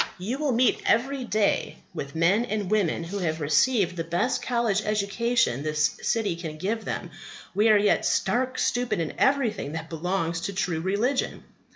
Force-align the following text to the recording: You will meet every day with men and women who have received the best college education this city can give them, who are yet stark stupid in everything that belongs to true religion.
You 0.17 0.39
will 0.39 0.51
meet 0.51 0.81
every 0.83 1.23
day 1.25 1.77
with 1.93 2.15
men 2.15 2.43
and 2.45 2.71
women 2.71 3.03
who 3.03 3.19
have 3.19 3.39
received 3.39 3.95
the 3.95 4.03
best 4.03 4.41
college 4.41 4.81
education 4.83 5.61
this 5.61 5.95
city 6.01 6.35
can 6.35 6.57
give 6.57 6.85
them, 6.85 7.11
who 7.53 7.67
are 7.67 7.77
yet 7.77 8.03
stark 8.03 8.57
stupid 8.57 8.99
in 8.99 9.13
everything 9.19 9.73
that 9.73 9.91
belongs 9.91 10.41
to 10.41 10.53
true 10.53 10.81
religion. 10.81 11.43